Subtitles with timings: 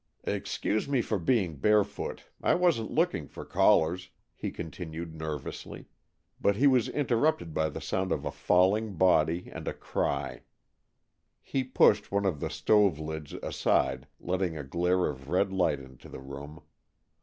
[0.23, 5.89] "Excuse me for being bare foot; I wasn't looking for callers," he continued nervously,
[6.41, 10.41] but he was interrupted by the sound of a falling body and a cry.
[11.39, 16.09] He pushed one of the stove lids aside, letting a glare of red light into
[16.09, 16.61] the room.